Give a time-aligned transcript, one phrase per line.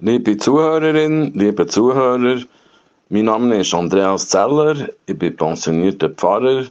[0.00, 2.38] Liebe Zuhörerin, liebe Zuhörer,
[3.08, 6.66] mein Name ist Andreas Zeller, ich bin pensionierter Pfarrer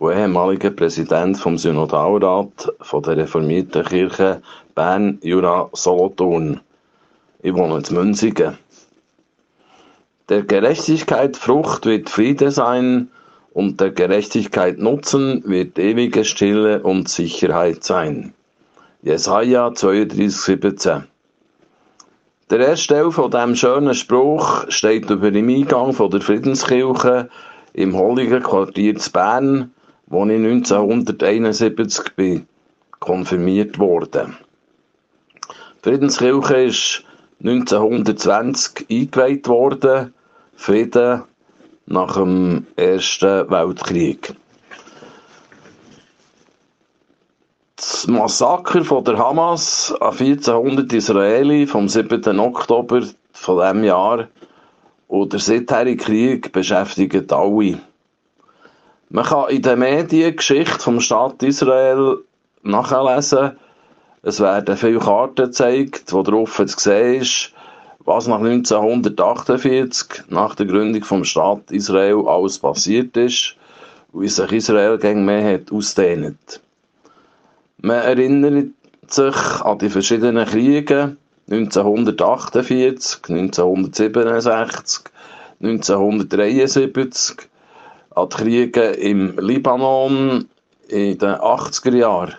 [0.00, 4.42] und ehemaliger Präsident vom Synodalrat von der reformierten Kirche
[4.74, 6.60] Bern, Jura, Solothurn.
[7.40, 8.58] Ich wohne in Münzigen.
[10.28, 13.08] Der Gerechtigkeit Frucht wird Friede sein
[13.52, 18.34] und der Gerechtigkeit Nutzen wird ewige Stille und Sicherheit sein.
[19.02, 21.11] Jesaja 32, 17.
[22.52, 27.30] Der erste Teil von diesem schönen Spruch steht über dem Eingang von der Friedenskirche
[27.72, 29.72] im Holligen Quartier zu Bern,
[30.06, 32.46] wo ich 1971 bin
[33.00, 34.34] konfirmiert wurde.
[35.48, 37.04] Die Friedenskirche ist
[37.42, 40.12] 1920 eingeweiht worden,
[40.54, 41.22] Frieden
[41.86, 44.34] nach dem Ersten Weltkrieg.
[47.82, 52.38] Das Massaker von der Hamas an 1400 Israeli vom 7.
[52.38, 54.28] Oktober von diesem Jahr
[55.08, 57.80] und der seitherige Krieg beschäftigt alle.
[59.08, 62.18] Man kann in den Medien Geschichte vom Staat Israel
[62.62, 63.56] nachlesen.
[64.22, 67.52] Es werden viele Karten gezeigt, wo drauf zu sehen ist,
[68.04, 73.56] was nach 1948, nach der Gründung vom Staat Israel, alles passiert ist
[74.12, 76.62] und wie sich Israel gegen mehr hat ausdehnt.
[77.84, 78.74] Man erinnert
[79.08, 81.16] sich an die verschiedenen Kriege
[81.50, 85.02] 1948, 1967,
[85.60, 87.36] 1973,
[88.14, 90.48] an die Kriege im Libanon
[90.86, 92.36] in den 80er Jahren.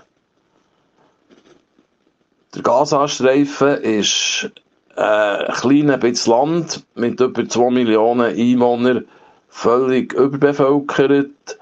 [2.56, 4.50] Der Gazastreifen ist
[4.96, 9.06] ein kleines bisschen Land mit über 2 Millionen Einwohnern
[9.50, 11.58] völlig überbevölkert.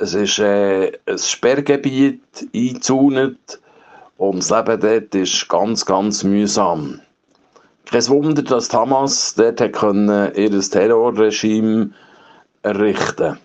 [0.00, 2.22] Es ist äh, ein Sperrgebiet
[2.54, 3.60] eingezäunt
[4.16, 7.00] und das Leben dort ist ganz, ganz mühsam.
[7.86, 11.90] Kein Wunder, dass die Hamas dort können, ihr Terrorregime
[12.62, 13.38] errichten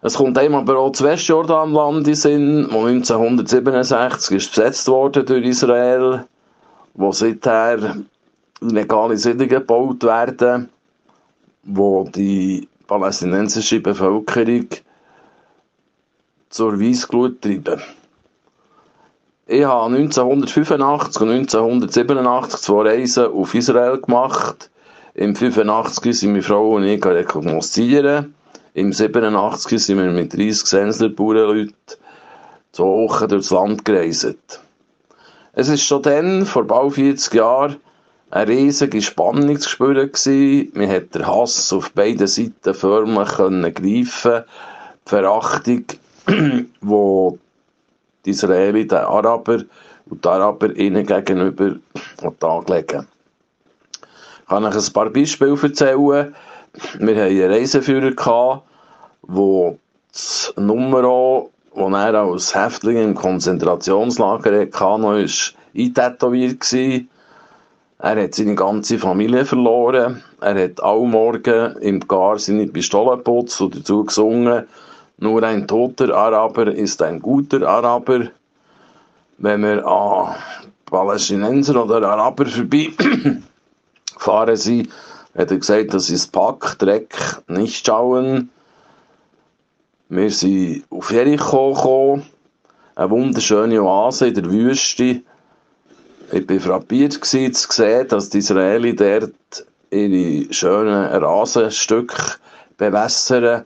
[0.00, 5.46] Es kommt einem aber auch das Westjordanland in Sinn, wo 1967 ist besetzt wurde durch
[5.46, 6.24] Israel,
[6.94, 7.98] wo seither
[8.60, 10.70] legale Siedlungen gebaut werden,
[11.62, 12.66] wo die
[12.98, 14.68] palästinensische Bevölkerung
[16.50, 17.80] zur Weissglut treiben.
[19.46, 24.70] Ich habe 1985 und 1987 zwei Reisen auf Israel gemacht.
[25.14, 28.34] Im 85 sind meine Frau und ich rekognoszieren.
[28.74, 31.74] Im 87 sind wir mit 30 Sensler Bauernleuten
[32.72, 34.60] zwei Wochen durchs Land gereist.
[35.54, 37.76] Es ist schon dann, vor bald 40 Jahren,
[38.32, 40.72] eine riesige Spannung zu spüren gewesen.
[40.74, 43.74] Man hat den Hass auf beiden Seiten förmlich greifen.
[43.84, 45.84] Die Verachtung,
[46.80, 47.38] wo
[48.24, 49.64] die Israelis den Araber
[50.08, 51.80] und die Araber ihnen gegenüber an
[52.22, 53.06] den Tag legen.
[54.42, 56.00] Ich kann euch ein paar Beispiele erzählen.
[56.00, 56.32] Wir
[56.92, 58.62] hatten einen Reiseführer, der
[60.10, 65.28] das Nummer, das er als Häftling im Konzentrationslager hatte, noch
[65.74, 67.00] eintätowiert war.
[68.04, 70.24] Er hat seine ganze Familie verloren.
[70.40, 74.66] Er hat alle Morgen im Gar seine Pistole geputzt und dazu gesungen,
[75.18, 78.26] nur ein toter Araber ist ein guter Araber.
[79.38, 80.34] Wenn wir an
[80.86, 82.90] Palästinenser oder Araber vorbei
[84.16, 84.88] gefahren sind,
[85.36, 87.14] hat er gesagt, das ist Pack, Dreck,
[87.46, 88.50] nicht schauen.
[90.08, 92.26] Wir sind auf Jericho gekommen,
[92.96, 95.22] eine wunderschöne Oase in der Wüste.
[96.30, 102.34] Ich war frappiert zu sehen, dass die Israelis dort ihre schönen Rasenstücke
[102.76, 103.64] bewässern,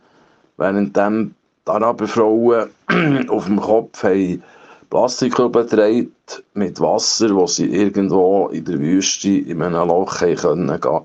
[0.56, 1.30] während die
[1.66, 2.70] Araberfrauen
[3.28, 4.42] auf dem Kopf haben
[4.90, 6.12] Plastikkübel getragen
[6.54, 11.00] mit Wasser, wo sie irgendwo in der Wüste in einem Loch können gehen,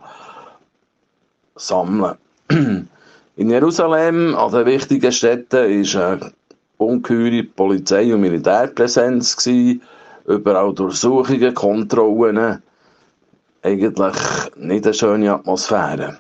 [1.56, 2.18] sammeln
[3.38, 5.58] In Jerusalem, an den wichtigen Städten,
[5.96, 6.32] war eine
[6.78, 9.38] ungeheure Polizei- und Militärpräsenz.
[9.38, 9.82] Gewesen.
[10.32, 12.64] Überall Durchsuchungen, Kontrollen.
[13.62, 14.16] Eigentlich
[14.56, 16.18] nicht eine schöne Atmosphäre.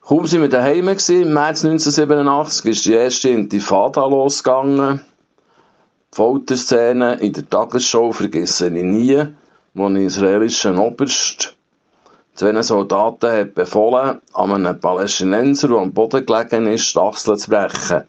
[0.00, 5.00] Kaum sind wir daheim gewesen, im März 1987 ist die erste Intifada losgegangen.
[6.12, 9.22] Die Folterszene in der Tagesschau vergesse ich nie,
[9.74, 11.54] wo ein israelischer Oberst
[12.34, 17.50] zwei Soldaten hat befohlen, an einem Palästinenser, der am Boden gelegen ist, die Achseln zu
[17.50, 18.04] brechen.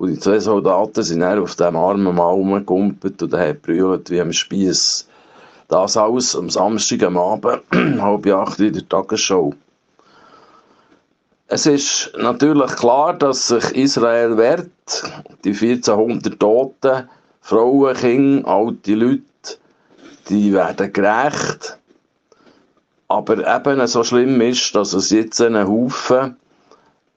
[0.00, 4.22] Und die zwei Soldaten sind dann auf dem armen Mann rumgegumpelt und haben brüllt wie
[4.22, 5.06] am Spieß.
[5.68, 7.60] Das alles am Samstag am Abend,
[8.00, 9.52] halb acht in der Tagesschau.
[11.48, 14.70] Es ist natürlich klar, dass sich Israel wehrt.
[15.44, 17.10] Die 1400 Toten,
[17.42, 19.20] Frauen, Kinder, alte Leute,
[20.30, 21.76] die werden gerecht.
[23.06, 26.36] Aber eben so schlimm ist, dass es jetzt einen Haufen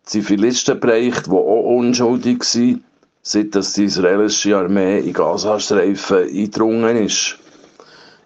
[0.05, 2.83] Zivilisten bereicht, die auch unschuldig sind,
[3.21, 7.37] seit dass die israelische Armee in Gazastreifen eingedrungen ist.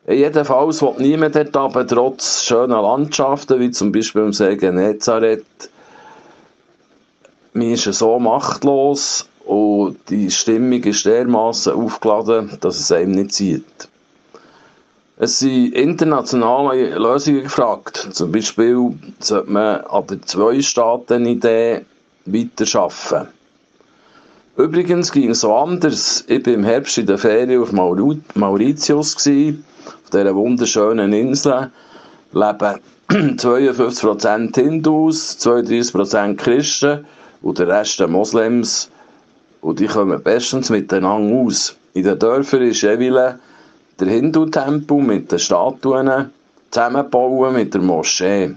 [0.08, 5.70] Jedenfalls will niemand dort aber trotz schöner Landschaften, wie zum Beispiel im See Genezareth,
[7.54, 13.90] man ist so machtlos und die Stimmung ist dermaßen aufgeladen, dass es einem nicht zieht.
[15.20, 18.10] Es sind internationale Lösungen gefragt.
[18.12, 21.86] Zum Beispiel sollte man an der Zwei-Staaten-Idee
[22.26, 23.28] weiterarbeiten.
[24.58, 26.24] Übrigens ging es so anders.
[26.28, 31.72] Ich war im Herbst in der Ferien auf Mauritius, auf dieser wunderschönen Insel.
[32.34, 32.80] Leben
[33.10, 37.06] 52% Hindus, 32% Christen
[37.42, 38.92] und der Rest Moslems.
[39.62, 41.76] Und die kommen bestens miteinander aus.
[41.96, 43.40] In den Dörfern ist jeweils
[44.00, 46.32] der Hindu-Tempel mit den Statuen
[46.72, 48.56] zusammenbauen mit der Moschee.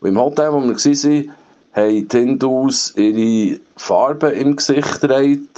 [0.00, 1.32] Und im Hotel, wo wir waren,
[1.74, 5.48] haben die Hindus ihre Farben im Gesicht getragen,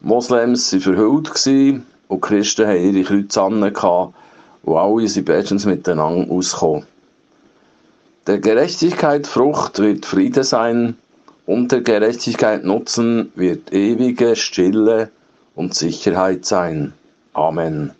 [0.00, 6.86] Moslems waren verhüllt und Christen haben ihre Kreuze an und alle sind bestens miteinander ausgekommen.
[8.26, 10.96] Der Gerechtigkeit Frucht wird Friede sein
[11.46, 15.10] und der Gerechtigkeit Nutzen wird ewige Stille
[15.54, 16.92] und Sicherheit sein.
[17.34, 17.96] Amen.